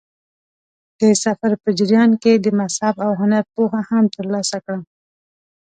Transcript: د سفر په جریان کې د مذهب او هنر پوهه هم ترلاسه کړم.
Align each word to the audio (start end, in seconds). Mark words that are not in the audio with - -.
د 0.99 1.01
سفر 1.23 1.51
په 1.63 1.69
جریان 1.77 2.11
کې 2.21 2.33
د 2.37 2.47
مذهب 2.59 2.95
او 3.05 3.11
هنر 3.21 3.43
پوهه 3.53 3.81
هم 3.89 4.05
ترلاسه 4.15 4.57
کړم. 4.65 4.81